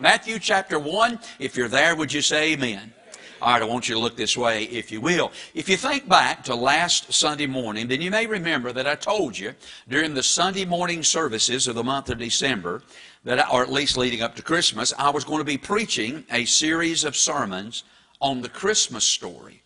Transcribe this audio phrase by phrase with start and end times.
[0.00, 1.18] Matthew chapter 1.
[1.38, 2.94] If you're there, would you say amen?
[3.42, 5.30] All right, I want you to look this way, if you will.
[5.52, 9.38] If you think back to last Sunday morning, then you may remember that I told
[9.38, 9.54] you
[9.88, 12.82] during the Sunday morning services of the month of December,
[13.24, 16.46] that, or at least leading up to Christmas, I was going to be preaching a
[16.46, 17.84] series of sermons
[18.22, 19.62] on the Christmas story.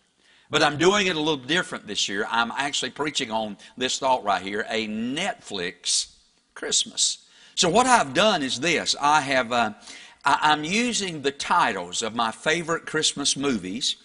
[0.49, 2.27] But I'm doing it a little different this year.
[2.29, 6.13] I'm actually preaching on this thought right here a Netflix
[6.55, 7.19] Christmas.
[7.55, 9.53] So, what I've done is this I have.
[9.53, 9.73] Uh,
[10.25, 13.97] I, am using the titles of my favorite Christmas movies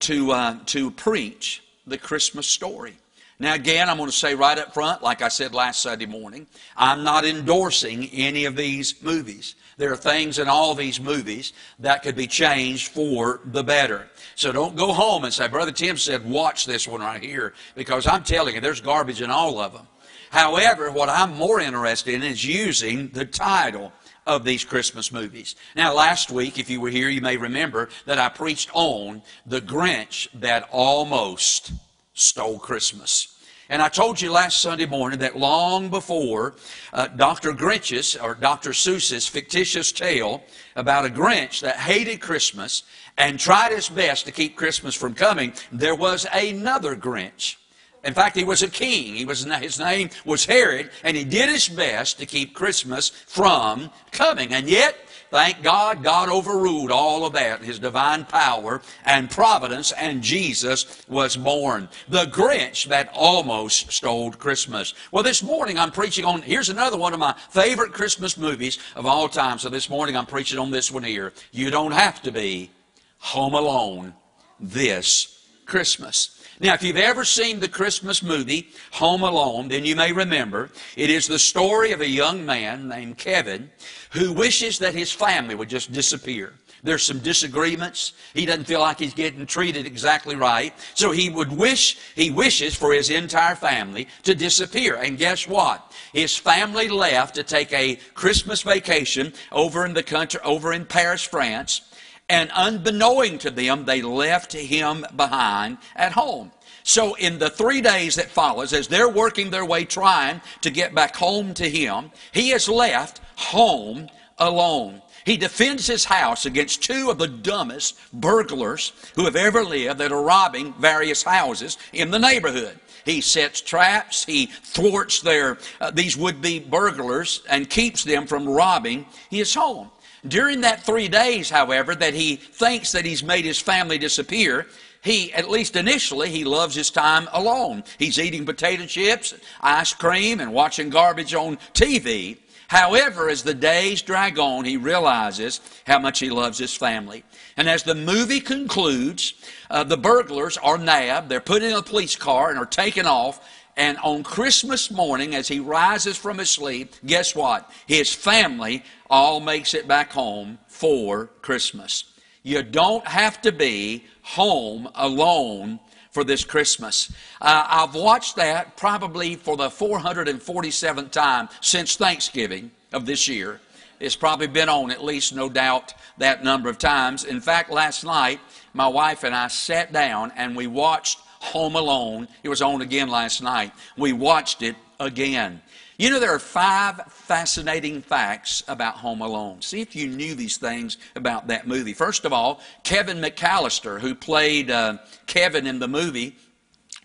[0.00, 2.94] to, uh, to preach the Christmas story.
[3.38, 6.46] Now, again, I'm going to say right up front, like I said last Sunday morning,
[6.76, 9.56] I'm not endorsing any of these movies.
[9.78, 14.08] There are things in all these movies that could be changed for the better.
[14.36, 18.06] So don't go home and say, Brother Tim said, watch this one right here, because
[18.06, 19.86] I'm telling you, there's garbage in all of them.
[20.30, 23.92] However, what I'm more interested in is using the title
[24.26, 25.56] of these Christmas movies.
[25.74, 29.60] Now, last week, if you were here, you may remember that I preached on the
[29.60, 31.72] Grinch that almost
[32.14, 33.28] stole Christmas.
[33.68, 36.54] And I told you last Sunday morning that long before
[36.92, 37.52] uh, Dr.
[37.52, 38.70] Grinch's or Dr.
[38.70, 40.42] Seuss's fictitious tale
[40.76, 42.82] about a Grinch that hated Christmas
[43.16, 47.56] and tried his best to keep Christmas from coming, there was another Grinch
[48.04, 49.14] in fact, he was a king.
[49.14, 53.90] He was, his name was Herod, and he did his best to keep Christmas from
[54.10, 54.52] coming.
[54.52, 54.96] And yet,
[55.30, 61.36] thank God, God overruled all of that, his divine power and providence, and Jesus was
[61.36, 61.88] born.
[62.08, 64.94] The Grinch that almost stole Christmas.
[65.12, 69.06] Well, this morning I'm preaching on, here's another one of my favorite Christmas movies of
[69.06, 69.60] all time.
[69.60, 71.32] So this morning I'm preaching on this one here.
[71.52, 72.70] You don't have to be
[73.18, 74.14] home alone
[74.58, 76.41] this Christmas.
[76.60, 81.10] Now, if you've ever seen the Christmas movie Home Alone, then you may remember it
[81.10, 83.70] is the story of a young man named Kevin
[84.10, 86.54] who wishes that his family would just disappear.
[86.84, 88.12] There's some disagreements.
[88.34, 90.74] He doesn't feel like he's getting treated exactly right.
[90.94, 94.96] So he would wish, he wishes for his entire family to disappear.
[94.96, 95.92] And guess what?
[96.12, 101.22] His family left to take a Christmas vacation over in the country, over in Paris,
[101.22, 101.82] France
[102.28, 106.52] and unbeknowing to them, they left him behind at home.
[106.84, 110.94] So, in the three days that follows, as they're working their way trying to get
[110.94, 115.00] back home to him, he is left home alone.
[115.24, 120.10] He defends his house against two of the dumbest burglars who have ever lived that
[120.10, 122.78] are robbing various houses in the neighborhood.
[123.04, 124.24] He sets traps.
[124.24, 129.90] He thwarts their uh, these would-be burglars and keeps them from robbing his home.
[130.26, 134.66] During that three days, however, that he thinks that he's made his family disappear,
[135.02, 137.82] he, at least initially, he loves his time alone.
[137.98, 142.38] He's eating potato chips, ice cream, and watching garbage on TV.
[142.68, 147.24] However, as the days drag on, he realizes how much he loves his family.
[147.56, 149.34] And as the movie concludes,
[149.68, 153.40] uh, the burglars are nabbed, they're put in a police car and are taken off,
[153.76, 157.70] and on Christmas morning, as he rises from his sleep, guess what?
[157.86, 162.04] His family all makes it back home for Christmas.
[162.42, 165.78] You don't have to be home alone
[166.10, 167.12] for this Christmas.
[167.38, 173.60] Uh, I've watched that probably for the 447th time since Thanksgiving of this year.
[174.00, 177.24] It's probably been on at least, no doubt, that number of times.
[177.24, 178.40] In fact, last night,
[178.72, 182.28] my wife and I sat down and we watched Home Alone.
[182.42, 183.72] It was on again last night.
[183.96, 185.60] We watched it again.
[186.02, 189.62] You know, there are five fascinating facts about Home Alone.
[189.62, 191.92] See if you knew these things about that movie.
[191.92, 196.34] First of all, Kevin McAllister, who played uh, Kevin in the movie,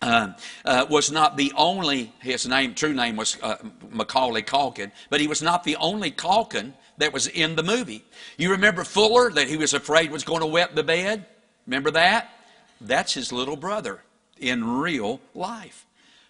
[0.02, 0.30] uh,
[0.66, 3.58] uh, was not the only, his name, true name was uh,
[3.92, 8.04] Macaulay Culkin, but he was not the only Culkin that was in the movie.
[8.36, 11.24] You remember Fuller that he was afraid was going to wet the bed?
[11.68, 12.32] Remember that?
[12.82, 14.02] That's his little brother
[14.40, 15.87] in real life.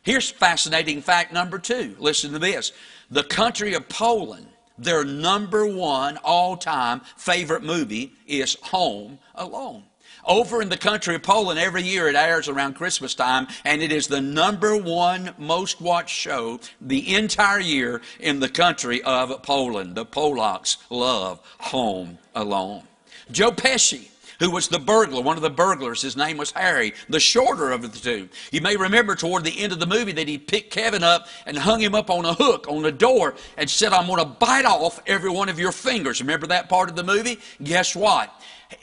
[0.08, 1.94] Here's fascinating fact number two.
[2.00, 2.72] Listen to this.
[3.12, 4.48] The country of Poland,
[4.78, 9.84] their number one all time favorite movie is Home Alone.
[10.24, 13.92] Over in the country of Poland, every year it airs around Christmas time, and it
[13.92, 19.96] is the number one most watched show the entire year in the country of Poland.
[19.96, 22.84] The Polacks love Home Alone.
[23.30, 24.08] Joe Pesci
[24.40, 26.02] who was the burglar, one of the burglars.
[26.02, 28.30] His name was Harry, the shorter of the two.
[28.52, 31.58] You may remember toward the end of the movie that he picked Kevin up and
[31.58, 34.66] hung him up on a hook on the door and said, I'm going to bite
[34.66, 36.22] off every one of your fingers.
[36.22, 37.40] Remember that part of the movie?
[37.62, 38.34] Guess what?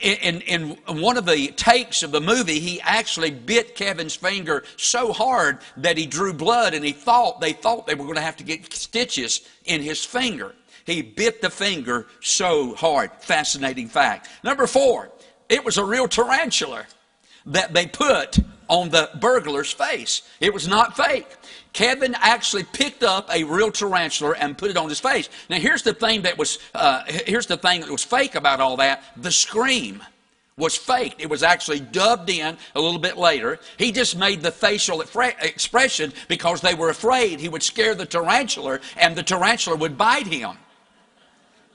[0.01, 5.12] In, in, one of the takes of the movie, he actually bit Kevin's finger so
[5.12, 8.37] hard that he drew blood, and he thought they thought they were going to have
[8.39, 10.55] to get stitches in his finger.
[10.87, 13.11] He bit the finger so hard.
[13.21, 14.29] Fascinating fact.
[14.43, 15.11] Number four,
[15.49, 16.87] it was a real tarantula
[17.46, 18.38] that they put
[18.69, 20.23] on the burglar's face.
[20.41, 21.29] It was not fake.
[21.73, 25.29] Kevin actually picked up a real tarantula and put it on his face.
[25.50, 28.76] Now here's the thing that was uh, here's the thing that was fake about all
[28.79, 30.02] that: the scream
[30.56, 31.20] was faked.
[31.20, 33.58] It was actually dubbed in a little bit later.
[33.76, 38.79] He just made the facial expression because they were afraid he would scare the tarantula
[38.96, 40.56] and the tarantula would bite him.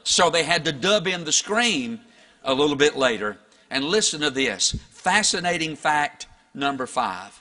[0.05, 1.99] So they had to dub in the scream
[2.43, 3.37] a little bit later.
[3.69, 7.39] And listen to this fascinating fact number five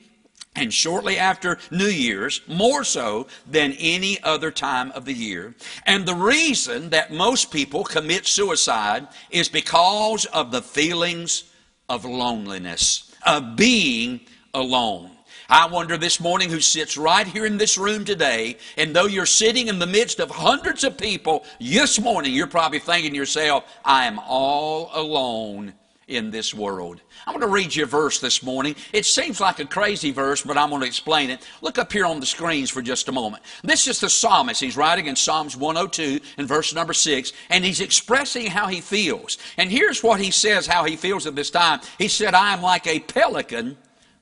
[0.55, 5.55] and shortly after New Year's, more so than any other time of the year.
[5.85, 11.51] And the reason that most people commit suicide is because of the feelings
[11.89, 14.21] of loneliness, of being
[14.53, 15.11] alone.
[15.49, 19.25] I wonder this morning who sits right here in this room today, and though you're
[19.25, 23.65] sitting in the midst of hundreds of people, this morning you're probably thinking to yourself,
[23.83, 25.73] I am all alone
[26.07, 27.01] in this world.
[27.25, 28.75] I'm going to read you a verse this morning.
[28.91, 31.47] It seems like a crazy verse, but I'm going to explain it.
[31.61, 33.43] Look up here on the screens for just a moment.
[33.63, 34.61] This is the psalmist.
[34.61, 39.37] He's writing in Psalms 102 in verse number 6, and he's expressing how he feels.
[39.57, 41.79] And here's what he says how he feels at this time.
[41.97, 43.77] He said, I am like a pelican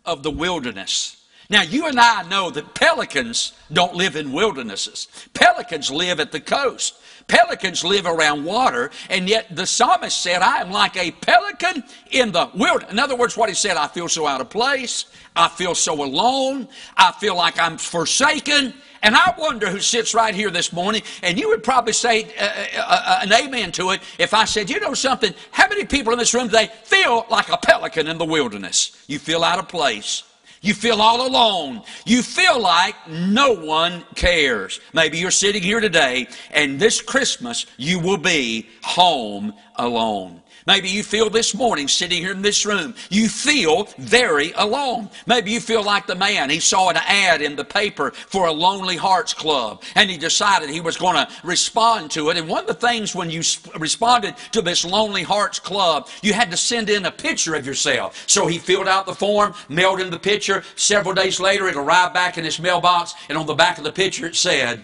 [0.05, 1.20] of the wilderness.
[1.51, 5.09] Now, you and I know that pelicans don't live in wildernesses.
[5.33, 6.95] Pelicans live at the coast.
[7.27, 12.31] Pelicans live around water, and yet the psalmist said, I am like a pelican in
[12.31, 12.93] the wilderness.
[12.93, 15.05] In other words, what he said, I feel so out of place.
[15.35, 16.69] I feel so alone.
[16.95, 18.73] I feel like I'm forsaken.
[19.03, 22.43] And I wonder who sits right here this morning, and you would probably say uh,
[22.43, 26.13] uh, uh, an amen to it if I said, you know something, how many people
[26.13, 29.03] in this room today feel like a pelican in the wilderness?
[29.07, 30.23] You feel out of place.
[30.61, 31.81] You feel all alone.
[32.05, 34.79] You feel like no one cares.
[34.93, 40.40] Maybe you're sitting here today and this Christmas you will be home alone.
[40.67, 45.09] Maybe you feel this morning sitting here in this room, you feel very alone.
[45.25, 46.49] Maybe you feel like the man.
[46.49, 50.69] He saw an ad in the paper for a Lonely Hearts Club and he decided
[50.69, 52.37] he was going to respond to it.
[52.37, 53.41] And one of the things when you
[53.77, 58.23] responded to this Lonely Hearts Club, you had to send in a picture of yourself.
[58.27, 60.63] So he filled out the form, mailed in the picture.
[60.75, 63.91] Several days later, it arrived back in his mailbox, and on the back of the
[63.91, 64.83] picture it said,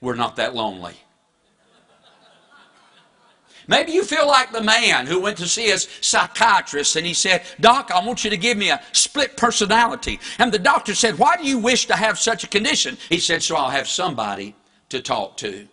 [0.00, 0.94] We're not that lonely.
[3.68, 7.42] Maybe you feel like the man who went to see his psychiatrist and he said,
[7.60, 10.20] Doc, I want you to give me a split personality.
[10.38, 12.96] And the doctor said, Why do you wish to have such a condition?
[13.08, 14.54] He said, So I'll have somebody
[14.90, 15.68] to talk to.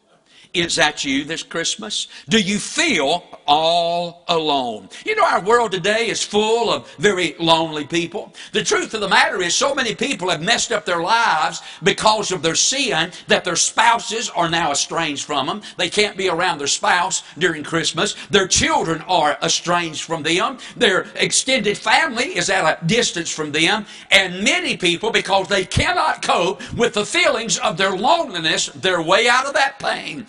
[0.53, 2.07] Is that you this Christmas?
[2.29, 4.87] Do you feel all alone?
[5.03, 8.31] You know, our world today is full of very lonely people.
[8.51, 12.31] The truth of the matter is, so many people have messed up their lives because
[12.31, 15.63] of their sin that their spouses are now estranged from them.
[15.77, 18.15] They can't be around their spouse during Christmas.
[18.29, 20.59] Their children are estranged from them.
[20.77, 23.87] Their extended family is at a distance from them.
[24.11, 29.27] And many people, because they cannot cope with the feelings of their loneliness, they're way
[29.27, 30.27] out of that pain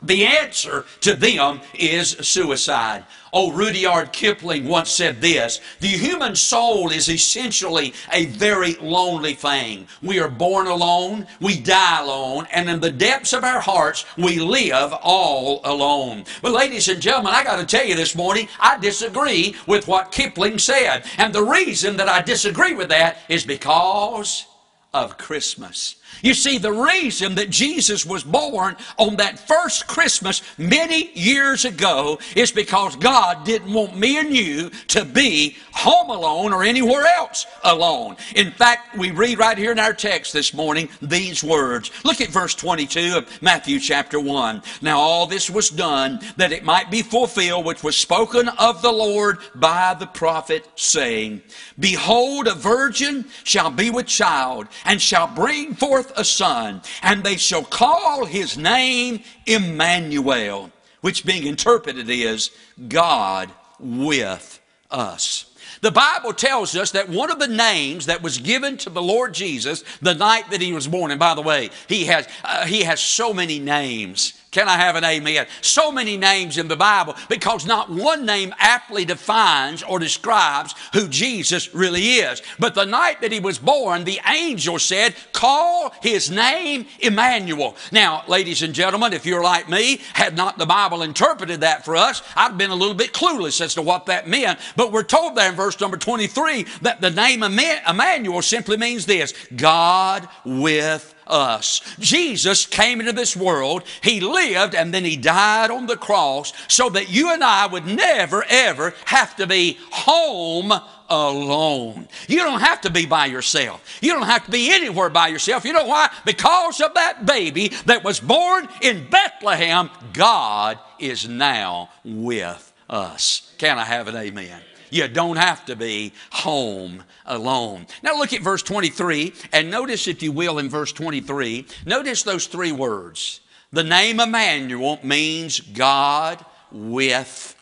[0.00, 3.04] The answer to them is suicide.
[3.32, 9.88] Oh, Rudyard Kipling once said this The human soul is essentially a very lonely thing.
[10.00, 14.38] We are born alone, we die alone, and in the depths of our hearts, we
[14.38, 16.24] live all alone.
[16.42, 20.12] But, ladies and gentlemen, I got to tell you this morning, I disagree with what
[20.12, 21.04] Kipling said.
[21.18, 24.46] And the reason that I disagree with that is because
[24.94, 25.96] of Christmas.
[26.22, 32.18] You see, the reason that Jesus was born on that first Christmas many years ago
[32.34, 37.46] is because God didn't want me and you to be home alone or anywhere else
[37.64, 38.16] alone.
[38.34, 41.90] In fact, we read right here in our text this morning these words.
[42.04, 44.62] Look at verse 22 of Matthew chapter 1.
[44.82, 48.92] Now, all this was done that it might be fulfilled, which was spoken of the
[48.92, 51.42] Lord by the prophet, saying,
[51.78, 57.22] Behold, a virgin shall be with child and shall bring forth forth a son, and
[57.22, 62.50] they shall call his name Emmanuel, which being interpreted is
[62.88, 64.60] God with
[64.90, 65.44] us.
[65.80, 69.32] The Bible tells us that one of the names that was given to the Lord
[69.32, 72.82] Jesus the night that he was born, and by the way, he has, uh, he
[72.82, 74.32] has so many names.
[74.50, 75.46] Can I have an amen?
[75.60, 81.06] So many names in the Bible because not one name aptly defines or describes who
[81.06, 82.40] Jesus really is.
[82.58, 87.76] But the night that he was born, the angel said, Call his name Emmanuel.
[87.92, 91.94] Now, ladies and gentlemen, if you're like me, had not the Bible interpreted that for
[91.94, 94.58] us, I'd been a little bit clueless as to what that meant.
[94.76, 99.34] But we're told there in verse number 23 that the name Emmanuel simply means this
[99.54, 101.80] God with us.
[101.98, 106.88] Jesus came into this world, He lived, and then He died on the cross so
[106.90, 110.72] that you and I would never, ever have to be home
[111.08, 112.08] alone.
[112.26, 113.98] You don't have to be by yourself.
[114.00, 115.64] You don't have to be anywhere by yourself.
[115.64, 116.10] You know why?
[116.24, 123.54] Because of that baby that was born in Bethlehem, God is now with us.
[123.58, 124.60] Can I have an amen?
[124.90, 127.86] You don't have to be home alone.
[128.02, 132.46] Now look at verse 23 and notice, if you will, in verse 23, notice those
[132.46, 133.40] three words.
[133.72, 137.54] The name Emmanuel means God with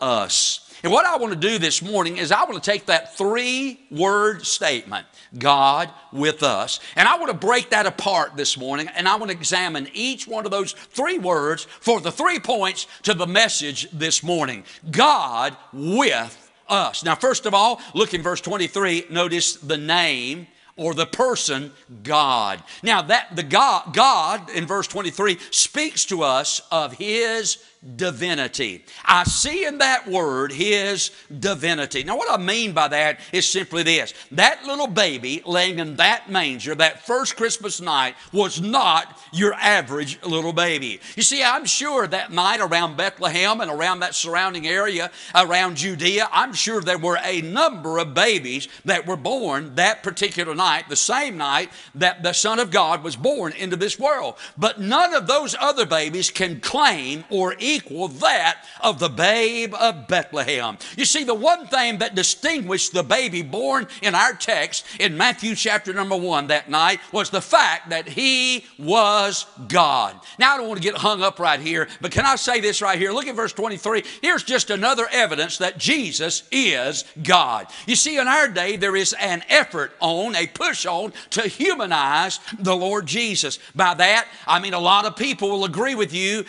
[0.00, 0.68] us.
[0.82, 3.78] And what I want to do this morning is I want to take that three
[3.92, 5.06] word statement,
[5.38, 9.30] God with us, and I want to break that apart this morning and I want
[9.30, 13.88] to examine each one of those three words for the three points to the message
[13.92, 14.64] this morning.
[14.90, 17.04] God with us.
[17.04, 22.62] Now, first of all, look in verse 23, notice the name or the person God.
[22.82, 27.62] Now that the God God in verse 23 speaks to us of his
[27.96, 28.84] divinity.
[29.04, 31.10] I see in that word his
[31.40, 32.04] divinity.
[32.04, 36.30] Now, what I mean by that is simply this that little baby laying in that
[36.30, 41.00] manger that first Christmas night was not your average little baby.
[41.16, 46.28] You see, I'm sure that night around Bethlehem and around that surrounding area, around Judea,
[46.30, 50.96] I'm sure there were a number of babies that were born that particular night, the
[50.96, 54.36] same night that the Son of God was born into this world.
[54.56, 59.74] But none of those other babies can claim or even equal that of the babe
[59.74, 60.78] of Bethlehem.
[60.96, 65.54] You see, the one thing that distinguished the baby born in our text in Matthew
[65.54, 70.18] chapter number one that night was the fact that he was God.
[70.38, 72.82] Now, I don't want to get hung up right here, but can I say this
[72.82, 73.12] right here?
[73.12, 74.04] Look at verse 23.
[74.20, 77.66] Here's just another evidence that Jesus is God.
[77.86, 82.40] You see, in our day, there is an effort on, a push on to humanize
[82.58, 83.58] the Lord Jesus.
[83.74, 86.44] By that, I mean a lot of people will agree with you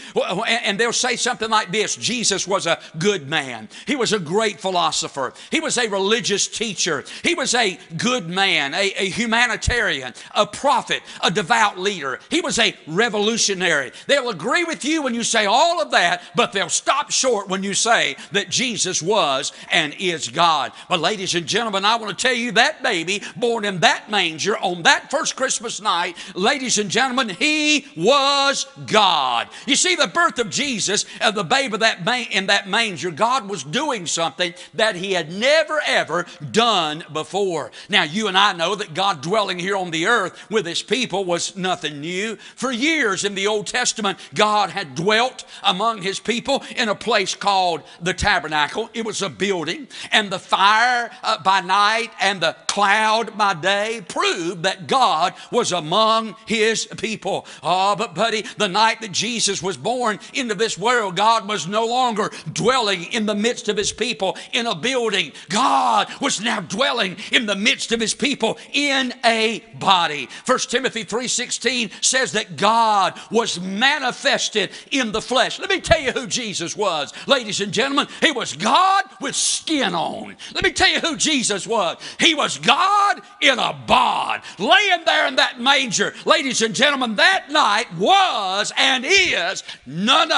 [0.47, 3.69] and they'll say something like this Jesus was a good man.
[3.85, 5.33] He was a great philosopher.
[5.51, 7.03] He was a religious teacher.
[7.23, 12.19] He was a good man, a, a humanitarian, a prophet, a devout leader.
[12.29, 13.91] He was a revolutionary.
[14.07, 17.63] They'll agree with you when you say all of that, but they'll stop short when
[17.63, 20.71] you say that Jesus was and is God.
[20.89, 24.57] But, ladies and gentlemen, I want to tell you that baby born in that manger
[24.57, 29.49] on that first Christmas night, ladies and gentlemen, he was God.
[29.65, 33.49] You see, the birth of Jesus of the babe of that in that manger, God
[33.49, 37.71] was doing something that He had never ever done before.
[37.89, 41.25] Now, you and I know that God dwelling here on the earth with His people
[41.25, 42.35] was nothing new.
[42.55, 47.35] For years in the Old Testament, God had dwelt among His people in a place
[47.35, 48.89] called the tabernacle.
[48.93, 54.01] It was a building, and the fire uh, by night and the cloud by day
[54.07, 57.45] proved that God was among His people.
[57.61, 61.85] Oh, but buddy, the night that Jesus was born into this world, God was no
[61.85, 65.31] longer dwelling in the midst of his people in a building.
[65.49, 70.29] God was now dwelling in the midst of his people in a body.
[70.45, 75.59] 1 Timothy 3:16 says that God was manifested in the flesh.
[75.59, 77.13] Let me tell you who Jesus was.
[77.27, 80.35] Ladies and gentlemen, he was God with skin on.
[80.53, 81.97] Let me tell you who Jesus was.
[82.19, 86.13] He was God in a bod, laying there in that manger.
[86.25, 90.31] Ladies and gentlemen, that night was and is none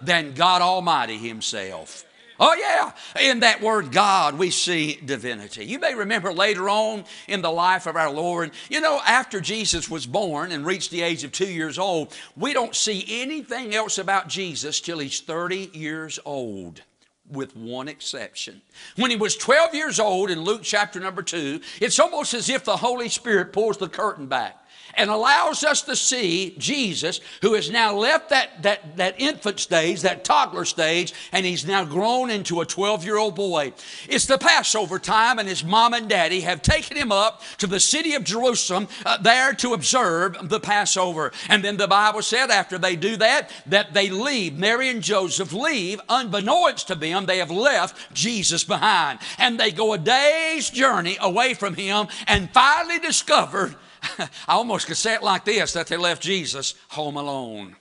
[0.00, 2.04] than God Almighty Himself.
[2.38, 2.92] Oh, yeah.
[3.30, 5.64] In that word God, we see divinity.
[5.64, 9.88] You may remember later on in the life of our Lord, you know, after Jesus
[9.88, 13.96] was born and reached the age of two years old, we don't see anything else
[13.96, 16.82] about Jesus till he's 30 years old
[17.30, 18.60] with one exception.
[18.96, 22.64] When he was 12 years old in Luke chapter number 2, it's almost as if
[22.64, 24.65] the Holy Spirit pulls the curtain back
[24.96, 30.02] and allows us to see Jesus, who has now left that, that, that infant stage,
[30.02, 33.72] that toddler stage, and he's now grown into a 12 year old boy.
[34.08, 37.80] It's the Passover time, and his mom and daddy have taken him up to the
[37.80, 41.32] city of Jerusalem uh, there to observe the Passover.
[41.48, 44.56] And then the Bible said, after they do that, that they leave.
[44.56, 49.18] Mary and Joseph leave, unbeknownst to them, they have left Jesus behind.
[49.38, 53.76] And they go a day's journey away from him and finally discovered
[54.18, 57.76] I almost could say it like this that they left Jesus home alone.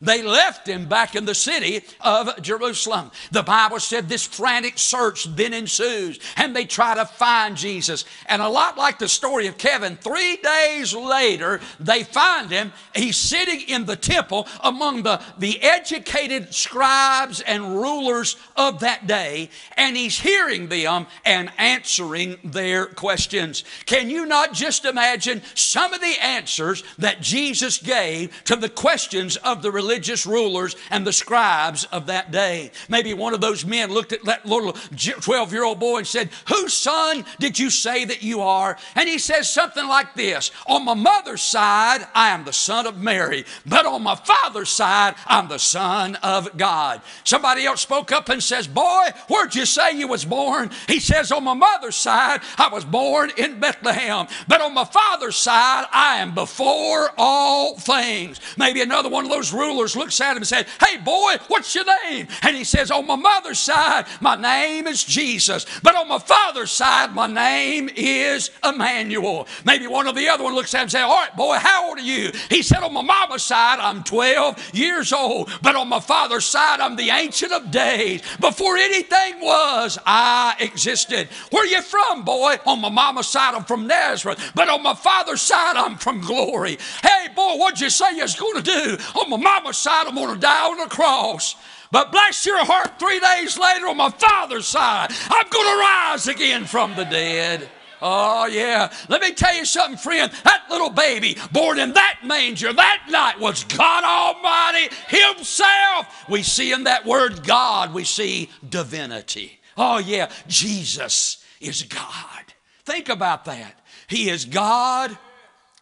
[0.00, 3.10] They left him back in the city of Jerusalem.
[3.32, 8.04] The Bible said this frantic search then ensues, and they try to find Jesus.
[8.26, 12.72] And a lot like the story of Kevin, three days later, they find him.
[12.94, 19.50] He's sitting in the temple among the, the educated scribes and rulers of that day,
[19.76, 23.64] and he's hearing them and answering their questions.
[23.84, 29.36] Can you not just imagine some of the answers that Jesus gave to the questions
[29.38, 29.87] of the religious?
[29.88, 32.70] Religious rulers and the scribes of that day.
[32.90, 36.28] Maybe one of those men looked at that little 12 year old boy and said,
[36.48, 38.76] Whose son did you say that you are?
[38.94, 42.98] And he says something like this On my mother's side, I am the son of
[42.98, 47.00] Mary, but on my father's side, I'm the son of God.
[47.24, 50.70] Somebody else spoke up and says, Boy, where'd you say you was born?
[50.86, 55.36] He says, On my mother's side, I was born in Bethlehem, but on my father's
[55.36, 58.38] side, I am before all things.
[58.58, 61.74] Maybe another one of those rulers rulers looks at him and said, Hey boy, what's
[61.74, 62.26] your name?
[62.42, 65.66] And he says, On my mother's side, my name is Jesus.
[65.82, 69.46] But on my father's side, my name is Emmanuel.
[69.64, 71.88] Maybe one of the other one looks at him and says, All right, boy, how
[71.88, 72.32] old are you?
[72.50, 75.50] He said, On my mama's side, I'm 12 years old.
[75.62, 78.22] But on my father's side, I'm the ancient of days.
[78.40, 81.28] Before anything was, I existed.
[81.50, 82.56] Where are you from, boy?
[82.66, 84.52] On my mama's side, I'm from Nazareth.
[84.54, 86.78] But on my father's side, I'm from glory.
[87.02, 88.98] Hey, boy, what'd you say you was going to do?
[89.20, 91.56] On my mama's side, I'm going to die on the cross.
[91.90, 96.28] But bless your heart, three days later on my father's side, I'm going to rise
[96.28, 97.68] again from the dead.
[98.00, 98.92] Oh, yeah.
[99.08, 100.30] Let me tell you something, friend.
[100.44, 106.28] That little baby born in that manger that night was God Almighty Himself.
[106.28, 109.58] We see in that word God, we see divinity.
[109.76, 110.30] Oh, yeah.
[110.46, 112.44] Jesus is God.
[112.84, 113.80] Think about that.
[114.06, 115.16] He is God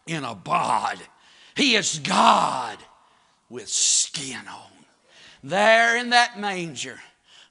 [0.06, 0.98] in a bod,
[1.54, 2.78] He is God
[3.48, 4.70] with skin on.
[5.42, 6.98] There in that manger,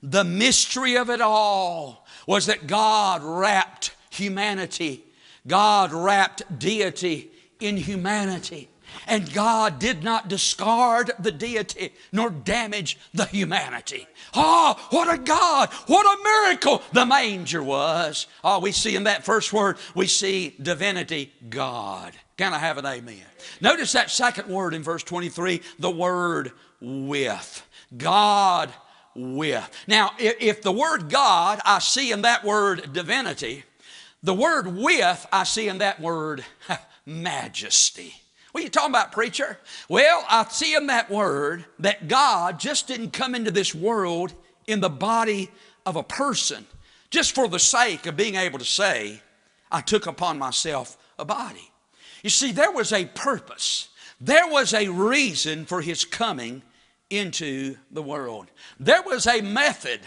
[0.01, 5.03] the mystery of it all was that God wrapped humanity,
[5.47, 7.29] God wrapped deity
[7.59, 8.69] in humanity.
[9.07, 14.07] And God did not discard the deity nor damage the humanity.
[14.33, 15.69] Oh, what a God!
[15.87, 18.27] What a miracle the manger was.
[18.43, 22.13] Oh, we see in that first word, we see divinity, God.
[22.37, 23.23] Can I have an amen?
[23.61, 27.65] Notice that second word in verse 23 the word with.
[27.95, 28.73] God
[29.15, 29.69] with.
[29.87, 33.63] Now, if the word God I see in that word divinity,
[34.21, 36.43] the word with I see in that word
[37.05, 38.13] majesty.
[38.51, 39.57] What are you talking about, preacher?
[39.89, 44.33] Well, I see in that word that God just didn't come into this world
[44.67, 45.51] in the body
[45.85, 46.65] of a person
[47.09, 49.21] just for the sake of being able to say,
[49.71, 51.71] I took upon myself a body.
[52.25, 56.63] You see, there was a purpose, there was a reason for his coming
[57.11, 58.47] into the world.
[58.79, 59.99] There was a method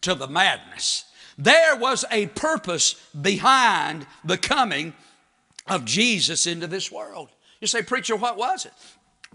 [0.00, 1.04] to the madness.
[1.36, 4.94] There was a purpose behind the coming
[5.66, 7.28] of Jesus into this world.
[7.60, 8.72] You say, Preacher, what was it?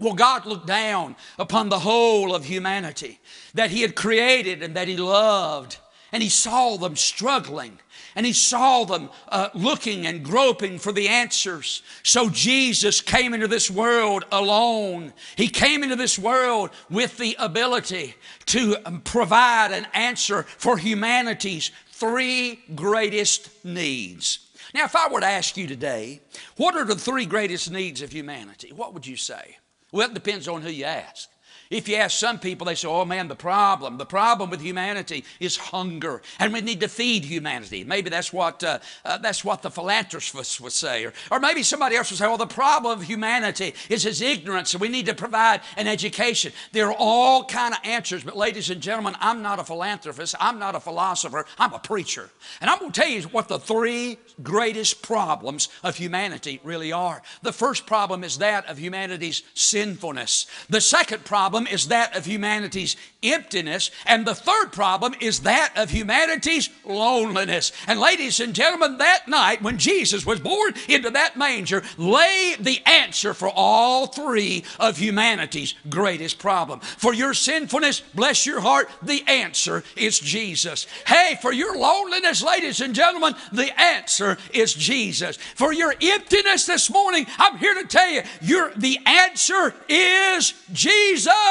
[0.00, 3.20] Well, God looked down upon the whole of humanity
[3.54, 5.76] that He had created and that He loved
[6.14, 7.80] and he saw them struggling
[8.14, 11.82] and he saw them uh, looking and groping for the answers.
[12.02, 15.12] So Jesus came into this world alone.
[15.36, 18.14] He came into this world with the ability
[18.46, 24.40] to um, provide an answer for humanity's three greatest needs.
[24.74, 26.20] Now, if I were to ask you today,
[26.56, 28.72] what are the three greatest needs of humanity?
[28.74, 29.58] What would you say?
[29.92, 31.28] Well, it depends on who you ask.
[31.70, 35.24] If you ask some people, they say, oh man, the problem, the problem with humanity
[35.40, 37.84] is hunger, and we need to feed humanity.
[37.84, 41.04] Maybe that's what, uh, uh, that's what the philanthropists would say.
[41.04, 44.74] Or, or maybe somebody else would say, well, the problem of humanity is his ignorance,
[44.74, 46.52] and we need to provide an education.
[46.72, 50.58] There are all kind of answers, but ladies and gentlemen, I'm not a philanthropist, I'm
[50.58, 52.30] not a philosopher, I'm a preacher.
[52.60, 57.22] And I'm going to tell you what the three greatest problems of humanity really are.
[57.42, 60.46] The first problem is that of humanity's sinfulness.
[60.68, 63.92] The second problem problem is that of humanity's emptiness.
[64.06, 67.70] And the third problem is that of humanity's loneliness.
[67.86, 72.80] And ladies and gentlemen, that night when Jesus was born into that manger, lay the
[72.86, 76.80] answer for all three of humanity's greatest problem.
[76.80, 80.88] For your sinfulness, bless your heart, the answer is Jesus.
[81.06, 85.36] Hey, for your loneliness, ladies and gentlemen, the answer is Jesus.
[85.36, 91.43] For your emptiness this morning, I'm here to tell you, your, the answer is Jesus.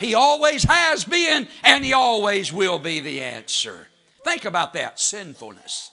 [0.00, 3.88] He always has been and He always will be the answer.
[4.24, 5.90] Think about that sinfulness.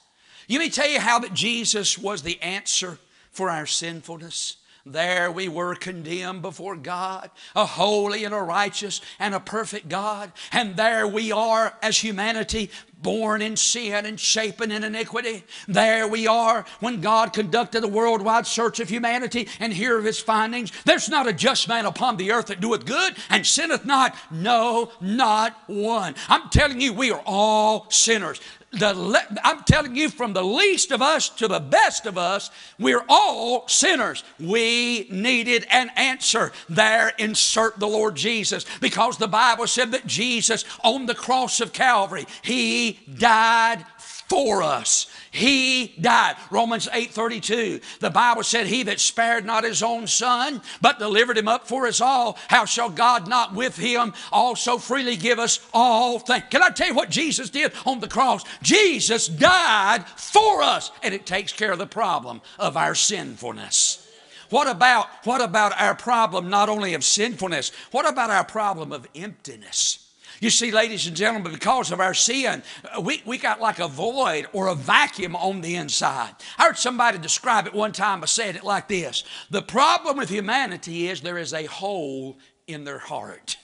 [0.49, 2.99] Let me tell you how that Jesus was the answer
[3.31, 4.58] for our sinfulness.
[4.88, 10.32] There we were condemned before God, a holy and a righteous and a perfect God.
[10.52, 12.69] And there we are as humanity,
[13.02, 15.43] born in sin and shapen in iniquity.
[15.67, 20.19] There we are when God conducted a worldwide search of humanity and hear of his
[20.19, 20.71] findings.
[20.86, 24.15] There's not a just man upon the earth that doeth good and sinneth not.
[24.30, 26.13] No, not one.
[26.30, 28.39] I'm telling you, we are all sinners
[28.71, 33.04] the, I'm telling you, from the least of us to the best of us, we're
[33.08, 34.23] all sinners.
[34.39, 36.51] We needed an answer.
[36.67, 41.73] There, insert the Lord Jesus, because the Bible said that Jesus on the cross of
[41.73, 43.86] Calvary, He died
[44.27, 45.07] for us.
[45.31, 46.35] He died.
[46.49, 47.81] Romans 8:32.
[47.99, 51.88] The Bible said, He that spared not his own son, but delivered him up for
[51.88, 56.45] us all, how shall God not with him also freely give us all things?
[56.49, 58.43] Can I tell you what Jesus did on the cross?
[58.61, 64.01] Jesus died for us, and it takes care of the problem of our sinfulness.
[64.49, 67.71] What about, what about our problem not only of sinfulness?
[67.91, 70.04] What about our problem of emptiness?
[70.39, 72.63] You see, ladies and gentlemen, because of our sin,
[72.95, 76.36] uh, we, we got like a void or a vacuum on the inside.
[76.58, 80.30] I heard somebody describe it one time I said it like this The problem with
[80.30, 83.58] humanity is there is a hole in their heart.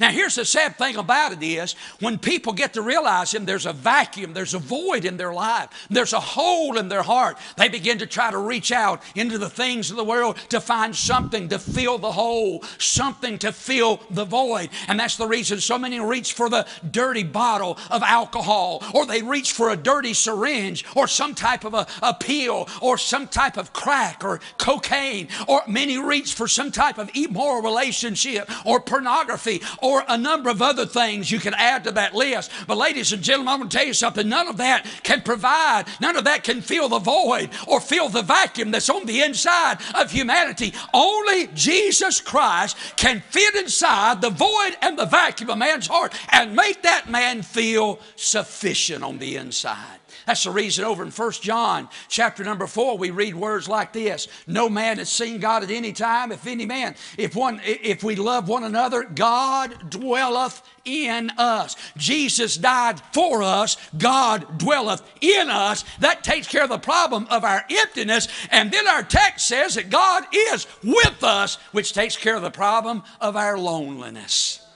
[0.00, 3.66] Now, here's the sad thing about it is when people get to realize Him, there's
[3.66, 7.36] a vacuum, there's a void in their life, there's a hole in their heart.
[7.58, 10.96] They begin to try to reach out into the things of the world to find
[10.96, 14.70] something to fill the hole, something to fill the void.
[14.88, 19.20] And that's the reason so many reach for the dirty bottle of alcohol, or they
[19.20, 23.58] reach for a dirty syringe, or some type of a, a pill, or some type
[23.58, 29.60] of crack, or cocaine, or many reach for some type of immoral relationship, or pornography,
[29.82, 32.50] or or a number of other things you can add to that list.
[32.66, 34.28] But, ladies and gentlemen, I'm going to tell you something.
[34.28, 38.22] None of that can provide, none of that can fill the void or fill the
[38.22, 40.72] vacuum that's on the inside of humanity.
[40.94, 46.54] Only Jesus Christ can fit inside the void and the vacuum of man's heart and
[46.54, 49.99] make that man feel sufficient on the inside.
[50.26, 54.28] That's the reason over in First John chapter number 4 we read words like this.
[54.46, 56.32] No man has seen God at any time.
[56.32, 61.76] If any man, if one if we love one another, God dwelleth in us.
[61.96, 63.76] Jesus died for us.
[63.96, 65.84] God dwelleth in us.
[66.00, 68.28] That takes care of the problem of our emptiness.
[68.50, 72.50] And then our text says that God is with us, which takes care of the
[72.50, 74.66] problem of our loneliness.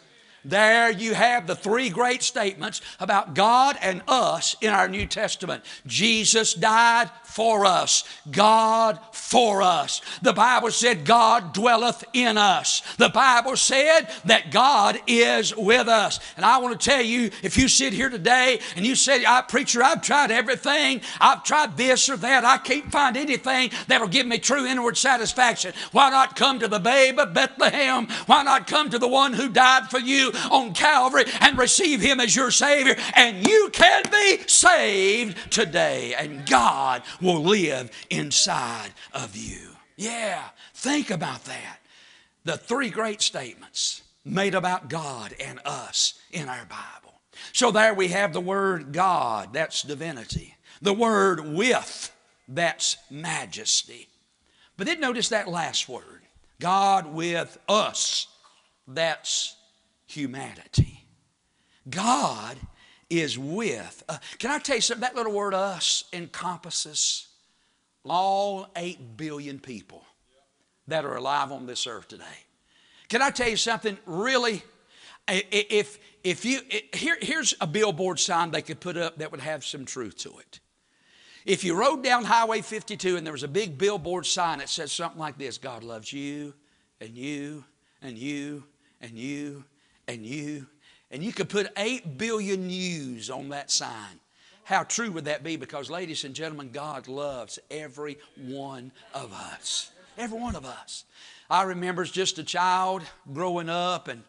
[0.45, 5.65] There you have the three great statements about God and us in our New Testament.
[5.87, 8.05] Jesus died for us.
[8.31, 10.01] God for us.
[10.23, 12.81] The Bible said God dwelleth in us.
[12.97, 16.21] The Bible said that God is with us.
[16.37, 19.43] And I want to tell you, if you sit here today and you say, I
[19.43, 21.01] preacher, I've tried everything.
[21.21, 22.45] I've tried this or that.
[22.45, 25.73] I can't find anything that'll give me true inward satisfaction.
[25.91, 28.07] Why not come to the babe of Bethlehem?
[28.27, 32.21] Why not come to the one who died for you on Calvary and receive him
[32.21, 32.95] as your Savior?
[33.17, 36.15] And you can be saved today.
[36.15, 39.71] And God will live inside of you.
[39.97, 40.43] Yeah,
[40.75, 41.79] think about that.
[42.45, 47.21] The three great statements made about God and us in our Bible.
[47.53, 50.55] So there we have the word God, that's divinity.
[50.83, 52.15] The word with,
[52.49, 54.09] that's majesty.
[54.77, 56.23] But then notice that last word
[56.61, 58.29] God with us,
[58.87, 59.57] that's
[60.07, 61.05] humanity.
[61.89, 62.57] God
[63.21, 64.03] is with.
[64.09, 65.03] Uh, can I tell you something?
[65.03, 67.29] That little word us encompasses
[68.05, 70.05] all 8 billion people
[70.89, 72.25] that are alive on this earth today.
[73.09, 74.63] Can I tell you something really?
[75.29, 76.61] If, if you,
[76.95, 80.39] here, here's a billboard sign they could put up that would have some truth to
[80.39, 80.61] it.
[81.47, 84.91] If you rode down Highway 52 and there was a big billboard sign that said
[84.91, 86.55] something like this God loves you,
[87.01, 87.65] and you,
[88.01, 88.65] and you,
[89.01, 89.65] and you,
[90.09, 90.67] and you,
[91.15, 94.19] and you could put 8 billion yous on that sign.
[94.65, 95.55] How true would that be?
[95.55, 99.93] Because, ladies and gentlemen, God loves every one of us.
[100.19, 101.05] Every one of us.
[101.49, 104.25] I remember as just a child growing up, and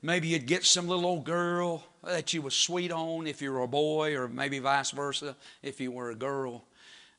[0.00, 3.60] maybe you'd get some little old girl that you was sweet on if you were
[3.60, 6.64] a boy, or maybe vice versa if you were a girl.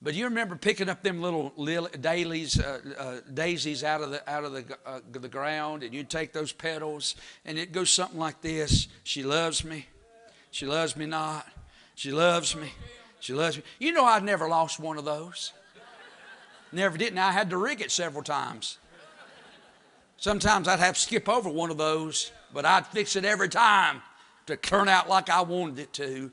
[0.04, 1.54] But you remember picking up them little
[2.00, 6.10] dailies, uh, uh, daisies out of the out of the uh, the ground, and you'd
[6.10, 9.86] take those petals, and it goes something like this: "She loves me,
[10.50, 11.48] she loves me not,
[11.94, 12.72] she loves me,
[13.20, 15.54] she loves me." You know, I'd never lost one of those.
[16.72, 17.14] Never did.
[17.14, 18.80] Now I had to rig it several times.
[20.18, 24.02] Sometimes I'd have to skip over one of those, but I'd fix it every time
[24.48, 26.32] to turn out like I wanted it to.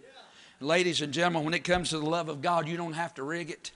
[0.61, 3.23] Ladies and gentlemen, when it comes to the love of God, you don't have to
[3.23, 3.71] rig it.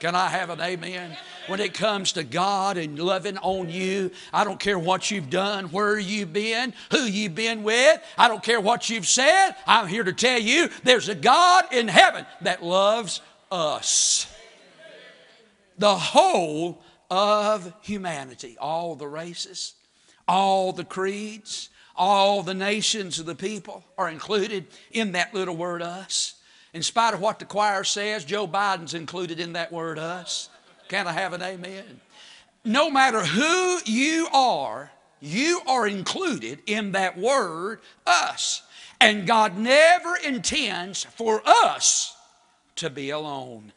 [0.00, 1.16] Can I have an amen?
[1.46, 5.66] When it comes to God and loving on you, I don't care what you've done,
[5.66, 8.02] where you've been, who you've been with.
[8.18, 9.52] I don't care what you've said.
[9.68, 14.26] I'm here to tell you there's a God in heaven that loves us
[15.78, 19.74] the whole of humanity, all the races,
[20.26, 25.82] all the creeds, all the nations of the people are included in that little word
[25.82, 26.34] us.
[26.72, 30.50] In spite of what the choir says, Joe Biden's included in that word us.
[30.88, 32.00] Can I have an amen?
[32.64, 38.62] No matter who you are, you are included in that word us.
[39.00, 42.16] And God never intends for us
[42.76, 43.72] to be alone.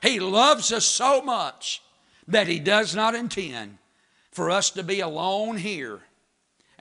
[0.00, 1.82] He loves us so much
[2.26, 3.78] that He does not intend
[4.30, 6.00] for us to be alone here,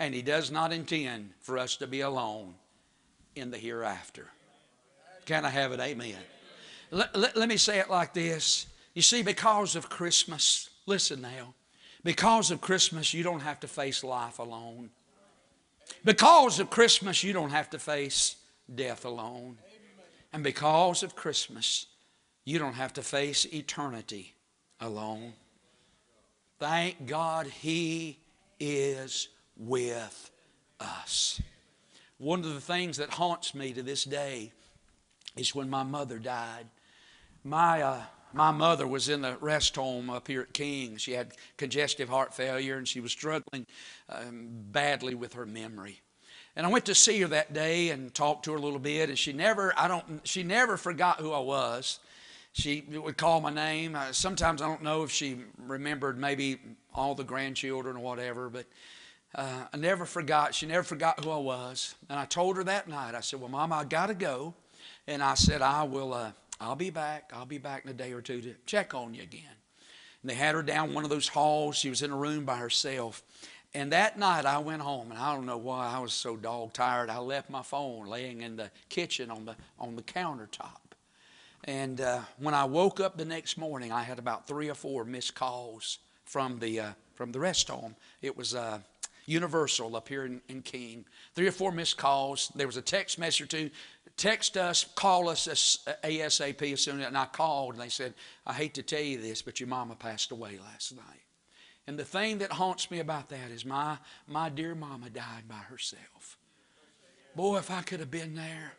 [0.01, 2.55] and He does not intend for us to be alone
[3.35, 4.25] in the hereafter.
[5.25, 5.79] Can I have it?
[5.79, 6.15] Amen.
[6.89, 8.65] Let, let, let me say it like this.
[8.95, 11.53] You see, because of Christmas, listen now,
[12.03, 14.89] because of Christmas, you don't have to face life alone.
[16.03, 18.37] Because of Christmas, you don't have to face
[18.73, 19.59] death alone.
[20.33, 21.85] And because of Christmas,
[22.43, 24.33] you don't have to face eternity
[24.79, 25.33] alone.
[26.57, 28.17] Thank God He
[28.59, 30.31] is with
[30.79, 31.41] us.
[32.17, 34.51] One of the things that haunts me to this day
[35.35, 36.67] is when my mother died.
[37.43, 38.01] My, uh,
[38.33, 40.97] my mother was in the rest home up here at King.
[40.97, 43.65] She had congestive heart failure and she was struggling
[44.09, 46.01] um, badly with her memory.
[46.55, 49.07] And I went to see her that day and talked to her a little bit,
[49.07, 51.99] and she never, I don't, she never forgot who I was
[52.53, 53.97] she would call my name.
[54.11, 56.59] Sometimes I don't know if she remembered maybe
[56.93, 58.65] all the grandchildren or whatever, but
[59.33, 60.53] uh, I never forgot.
[60.53, 61.95] She never forgot who I was.
[62.09, 64.53] And I told her that night, I said, Well, Mama, I got to go.
[65.07, 67.31] And I said, I will, uh, I'll be back.
[67.33, 69.43] I'll be back in a day or two to check on you again.
[70.21, 71.77] And they had her down one of those halls.
[71.77, 73.23] She was in a room by herself.
[73.73, 76.73] And that night I went home, and I don't know why I was so dog
[76.73, 77.09] tired.
[77.09, 80.81] I left my phone laying in the kitchen on the on the countertop.
[81.63, 85.05] And uh, when I woke up the next morning, I had about three or four
[85.05, 87.95] missed calls from the, uh, from the rest home.
[88.21, 88.79] It was uh,
[89.31, 91.05] Universal up here in, in, King.
[91.35, 92.51] Three or four missed calls.
[92.53, 93.69] There was a text message two.
[94.17, 95.47] Text us, call us
[96.03, 98.13] ASAP as soon as, and I called and they said,
[98.45, 101.23] I hate to tell you this, but your mama passed away last night.
[101.87, 105.55] And the thing that haunts me about that is my, my dear mama died by
[105.55, 106.37] herself.
[107.35, 108.73] Boy, if I could have been there.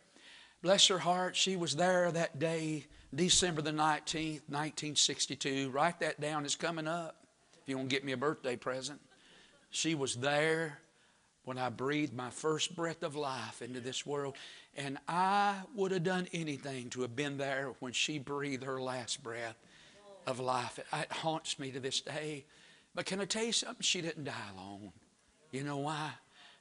[0.61, 5.71] Bless her heart, she was there that day, December the 19th, 1962.
[5.71, 7.17] Write that down, it's coming up
[7.61, 9.01] if you want to get me a birthday present.
[9.73, 10.77] She was there
[11.45, 14.35] when I breathed my first breath of life into this world.
[14.77, 19.23] And I would have done anything to have been there when she breathed her last
[19.23, 19.57] breath
[20.27, 20.77] of life.
[20.77, 22.45] It, it haunts me to this day.
[22.93, 23.81] But can I tell you something?
[23.81, 24.91] She didn't die alone.
[25.51, 26.11] You know why?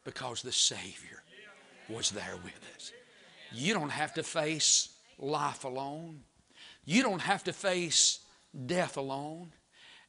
[0.04, 1.22] Because the Savior
[1.90, 2.92] was there with us.
[3.52, 6.22] You don't have to face life alone.
[6.86, 8.20] You don't have to face
[8.64, 9.52] death alone.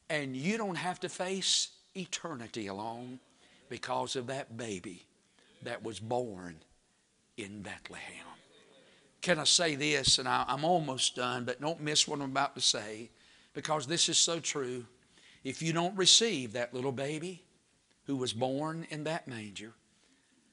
[0.08, 3.20] And you don't have to face eternity alone
[3.68, 5.06] because of that baby
[5.62, 6.56] that was born
[7.36, 8.26] in Bethlehem.
[9.20, 10.18] Can I say this?
[10.18, 13.10] And I, I'm almost done, but don't miss what I'm about to say
[13.54, 14.84] because this is so true.
[15.42, 17.42] If you don't receive that little baby
[18.04, 19.72] who was born in that manger,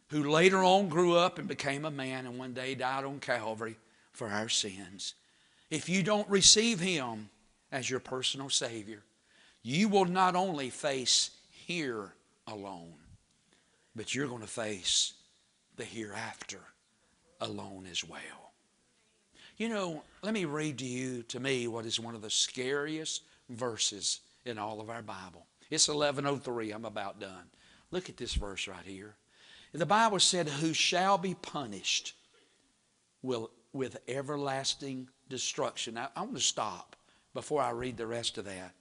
[0.10, 3.78] who later on grew up and became a man and one day died on Calvary
[4.14, 5.16] for our sins,
[5.70, 7.30] if you don't receive him
[7.72, 9.04] as your personal Savior,
[9.64, 12.14] you will not only face here
[12.48, 12.94] alone,
[13.96, 15.14] but you're going to face
[15.78, 16.60] the hereafter
[17.40, 18.54] alone as well.
[19.58, 23.24] You know, let me read to you, to me, what is one of the scariest
[23.50, 25.46] verses in all of our Bible.
[25.70, 26.72] It's 1103.
[26.72, 27.50] I'm about done.
[27.92, 29.16] Look at this verse right here.
[29.74, 32.14] The Bible said, Who shall be punished
[33.22, 35.94] will, with everlasting destruction.
[35.94, 36.96] Now, I want to stop
[37.34, 38.74] before I read the rest of that.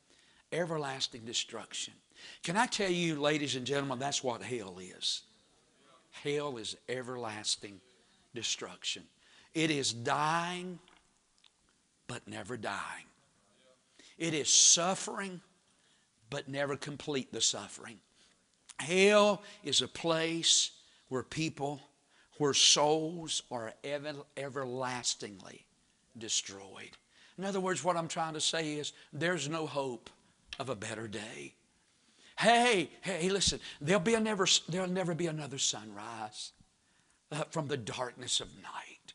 [0.53, 1.95] Everlasting destruction.
[2.43, 5.23] Can I tell you, ladies and gentlemen, that's what hell is?
[6.11, 7.81] Hell is everlasting
[8.35, 9.05] destruction.
[9.55, 10.79] It is dying,
[12.07, 13.07] but never dying.
[14.19, 15.41] It is suffering,
[16.29, 17.99] but never complete the suffering.
[18.79, 20.71] Hell is a place
[21.09, 21.81] where people,
[22.39, 25.65] where souls are ever, everlastingly
[26.19, 26.97] destroyed.
[27.39, 30.11] In other words, what I'm trying to say is there's no hope
[30.61, 31.55] of a better day.
[32.39, 36.53] Hey, hey, listen, there'll, be a never, there'll never be another sunrise
[37.33, 39.15] uh, from the darkness of night.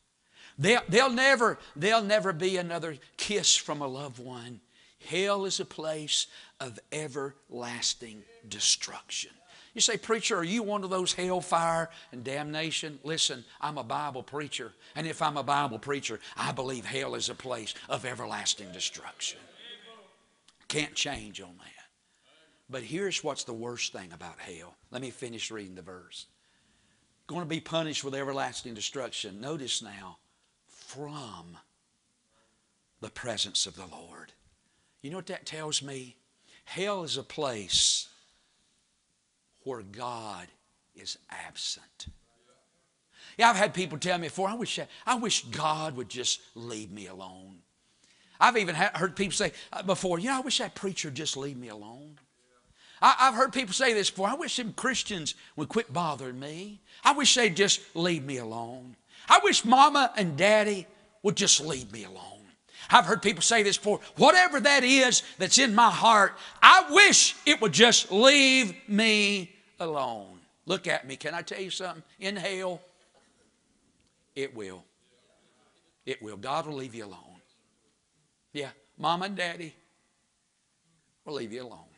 [0.57, 4.59] There, there'll, never, there'll never be another kiss from a loved one.
[5.07, 6.25] Hell is a place
[6.59, 9.31] of everlasting destruction.
[9.75, 12.97] You say, Preacher, are you one of those hellfire and damnation?
[13.03, 14.71] Listen, I'm a Bible preacher.
[14.95, 19.39] And if I'm a Bible preacher, I believe hell is a place of everlasting destruction.
[20.67, 21.85] Can't change on that.
[22.69, 24.75] But here's what's the worst thing about hell.
[24.91, 26.25] Let me finish reading the verse.
[27.27, 29.41] Going to be punished with everlasting destruction.
[29.41, 30.17] Notice now,
[30.67, 31.57] from
[33.01, 34.31] the presence of the Lord.
[35.01, 36.15] You know what that tells me?
[36.63, 38.07] Hell is a place
[39.63, 40.47] where God
[40.95, 42.07] is absent.
[43.37, 46.91] Yeah, I've had people tell me before, I wish, I wish God would just leave
[46.91, 47.57] me alone.
[48.39, 51.57] I've even heard people say uh, before, you know, I wish that preacher just leave
[51.57, 52.17] me alone.
[53.01, 54.27] I, have heard people say this before.
[54.27, 56.79] I wish them Christians would quit bothering me.
[57.03, 58.95] I wish they'd just leave me alone.
[59.29, 60.87] I wish mama and daddy
[61.23, 62.35] would just leave me alone.
[62.89, 63.99] I've heard people say this before.
[64.17, 70.39] Whatever that is that's in my heart, I wish it would just leave me alone.
[70.65, 71.15] Look at me.
[71.15, 72.03] Can I tell you something?
[72.19, 72.81] In hell,
[74.35, 74.83] it will.
[76.05, 76.37] It will.
[76.37, 77.34] God will leave you alone.
[78.55, 79.75] Yeah, mom and daddy
[81.25, 81.91] will leave you alone.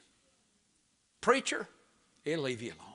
[1.21, 1.67] Preacher,
[2.23, 2.93] he'll leave you alone.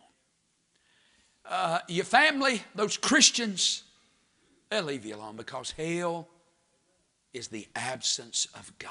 [1.48, 3.84] Uh, your family, those Christians,
[4.68, 6.26] they'll leave you alone because hell
[7.32, 8.90] is the absence of God.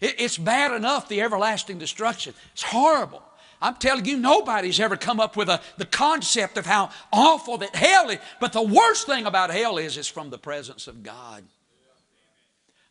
[0.00, 2.32] It, it's bad enough, the everlasting destruction.
[2.54, 3.22] It's horrible.
[3.60, 7.76] I'm telling you, nobody's ever come up with a, the concept of how awful that
[7.76, 8.18] hell is.
[8.40, 11.44] But the worst thing about hell is it's from the presence of God.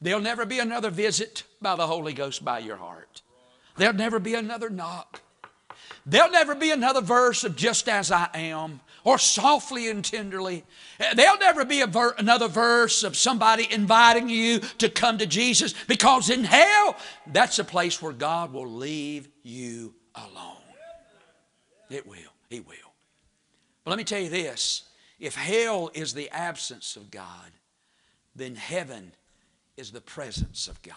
[0.03, 3.21] There'll never be another visit by the Holy Ghost by your heart.
[3.77, 5.21] There'll never be another knock.
[6.05, 10.65] There'll never be another verse of just as I am or softly and tenderly.
[11.15, 16.29] There'll never be ver- another verse of somebody inviting you to come to Jesus because
[16.29, 20.57] in hell, that's a place where God will leave you alone.
[21.89, 22.17] It will.
[22.49, 22.75] He will.
[23.85, 24.83] But let me tell you this
[25.17, 27.51] if hell is the absence of God,
[28.35, 29.13] then heaven
[29.77, 30.95] is the presence of God.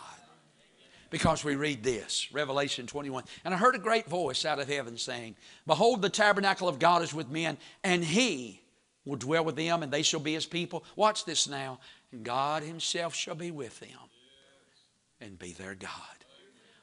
[1.09, 3.25] Because we read this, Revelation 21.
[3.45, 5.37] And I heard a great voice out of heaven saying,
[5.67, 8.61] Behold, the tabernacle of God is with men, and he
[9.05, 10.85] will dwell with them, and they shall be his people.
[10.97, 11.79] Watch this now.
[12.23, 13.89] God himself shall be with them
[15.21, 15.91] and be their God.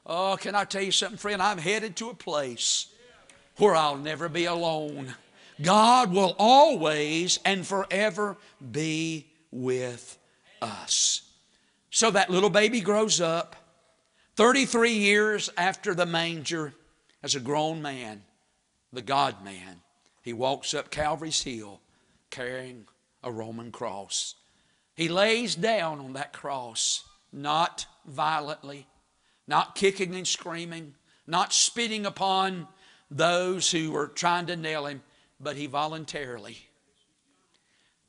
[0.06, 1.42] Oh, can I tell you something, friend?
[1.42, 2.88] I'm headed to a place
[3.58, 5.14] where I'll never be alone.
[5.62, 8.38] God will always and forever
[8.72, 10.18] be with
[10.62, 11.22] us.
[11.94, 13.56] So that little baby grows up
[14.36, 16.74] 33 years after the manger
[17.22, 18.24] as a grown man,
[18.92, 19.82] the God man.
[20.24, 21.82] He walks up Calvary's Hill
[22.32, 22.88] carrying
[23.24, 24.34] a Roman cross.
[24.96, 28.88] He lays down on that cross, not violently,
[29.48, 30.96] not kicking and screaming,
[31.28, 32.68] not spitting upon
[33.12, 35.04] those who were trying to nail him,
[35.40, 36.58] but he voluntarily.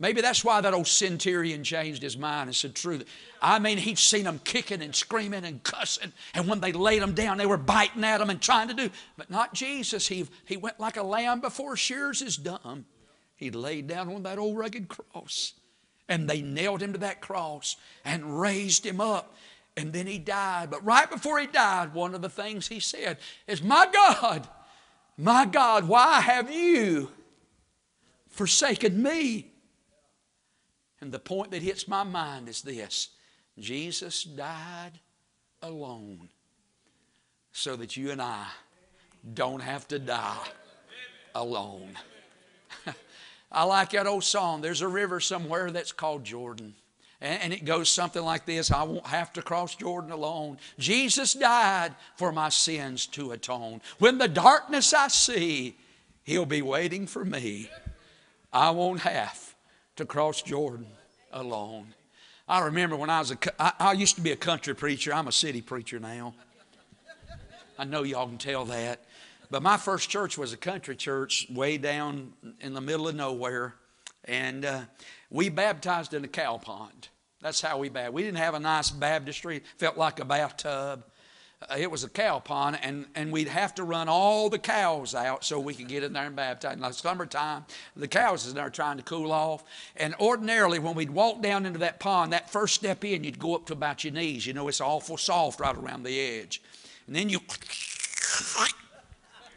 [0.00, 3.02] Maybe that's why that old centurion changed his mind and said, True.
[3.40, 7.14] I mean, he'd seen them kicking and screaming and cussing, and when they laid him
[7.14, 10.08] down, they were biting at him and trying to do, but not Jesus.
[10.08, 12.86] He, he went like a lamb before shears is dumb.
[13.36, 15.52] He laid down on that old rugged cross.
[16.08, 19.34] And they nailed him to that cross and raised him up.
[19.76, 20.70] And then he died.
[20.70, 24.46] But right before he died, one of the things he said is, My God,
[25.16, 27.10] my God, why have you
[28.28, 29.53] forsaken me?
[31.04, 33.10] And the point that hits my mind is this
[33.58, 34.92] Jesus died
[35.60, 36.30] alone
[37.52, 38.46] so that you and I
[39.34, 40.48] don't have to die
[41.34, 41.90] alone.
[43.52, 44.62] I like that old song.
[44.62, 46.74] There's a river somewhere that's called Jordan.
[47.20, 50.56] And it goes something like this I won't have to cross Jordan alone.
[50.78, 53.82] Jesus died for my sins to atone.
[53.98, 55.76] When the darkness I see,
[56.22, 57.68] He'll be waiting for me.
[58.50, 59.43] I won't have
[59.96, 60.86] to cross Jordan
[61.32, 61.94] alone.
[62.46, 65.14] I remember when I was a, I, I used to be a country preacher.
[65.14, 66.34] I'm a city preacher now.
[67.78, 69.04] I know y'all can tell that.
[69.50, 73.74] But my first church was a country church way down in the middle of nowhere.
[74.24, 74.82] And uh,
[75.30, 77.08] we baptized in a cow pond.
[77.40, 78.14] That's how we baptized.
[78.14, 81.04] We didn't have a nice baptistry, felt like a bathtub.
[81.62, 85.14] Uh, it was a cow pond, and, and we'd have to run all the cows
[85.14, 86.74] out so we could get in there and baptize.
[86.74, 87.64] In the summertime,
[87.96, 89.64] the cows is there trying to cool off.
[89.96, 93.54] And ordinarily, when we'd walk down into that pond, that first step in, you'd go
[93.54, 94.46] up to about your knees.
[94.46, 96.60] You know, it's awful soft right around the edge.
[97.06, 97.40] And then you,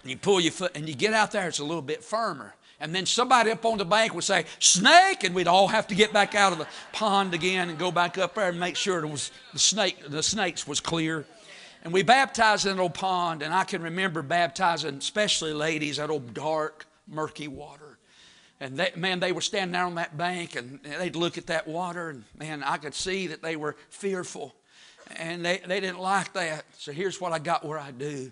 [0.06, 2.54] you pull your foot, and you get out there, it's a little bit firmer.
[2.80, 5.96] And then somebody up on the bank would say, snake, and we'd all have to
[5.96, 9.04] get back out of the pond again and go back up there and make sure
[9.04, 11.26] it was the snake, the snakes was clear.
[11.84, 16.10] And we baptized in an old pond, and I can remember baptizing, especially ladies, that
[16.10, 17.98] old dark, murky water.
[18.60, 22.10] And man, they were standing there on that bank, and they'd look at that water,
[22.10, 24.56] and man, I could see that they were fearful.
[25.16, 26.66] And they, they didn't like that.
[26.78, 28.32] So here's what I got where I do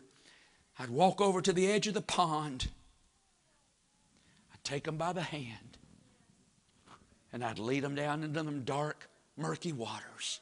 [0.79, 2.67] I'd walk over to the edge of the pond,
[4.53, 5.77] I'd take them by the hand,
[7.31, 10.39] and I'd lead them down into them dark, murky waters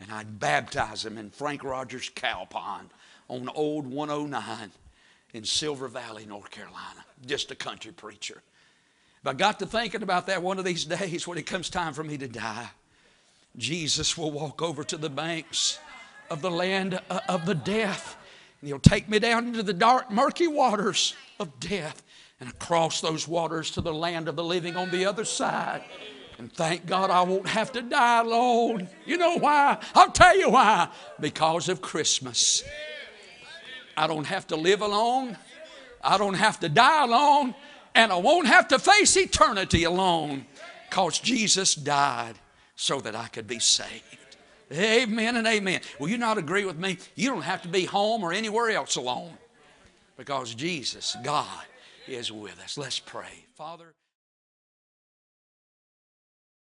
[0.00, 2.90] and I'd baptize him in Frank Rogers Cow Pond
[3.28, 4.70] on Old 109
[5.32, 7.04] in Silver Valley, North Carolina.
[7.24, 8.42] Just a country preacher.
[9.22, 11.92] But I got to thinking about that one of these days when it comes time
[11.92, 12.68] for me to die.
[13.56, 15.78] Jesus will walk over to the banks
[16.30, 18.16] of the land uh, of the death,
[18.60, 22.02] and he'll take me down into the dark, murky waters of death
[22.38, 25.82] and across those waters to the land of the living on the other side.
[26.38, 28.88] And thank God I won't have to die alone.
[29.06, 29.78] You know why?
[29.94, 30.88] I'll tell you why.
[31.18, 32.62] Because of Christmas.
[33.96, 35.38] I don't have to live alone.
[36.02, 37.54] I don't have to die alone.
[37.94, 40.44] And I won't have to face eternity alone.
[40.90, 42.34] Because Jesus died
[42.74, 44.02] so that I could be saved.
[44.70, 45.80] Amen and amen.
[45.98, 46.98] Will you not agree with me?
[47.14, 49.32] You don't have to be home or anywhere else alone.
[50.16, 51.64] Because Jesus, God,
[52.06, 52.76] is with us.
[52.76, 53.44] Let's pray.
[53.54, 53.94] Father,